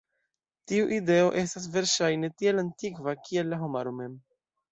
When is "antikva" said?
2.63-3.15